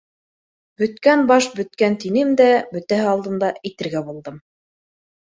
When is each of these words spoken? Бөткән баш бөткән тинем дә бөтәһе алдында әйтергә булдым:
Бөткән 0.81 1.21
баш 1.33 1.51
бөткән 1.59 1.99
тинем 2.05 2.33
дә 2.43 2.49
бөтәһе 2.75 3.09
алдында 3.15 3.55
әйтергә 3.63 4.07
булдым: 4.13 4.45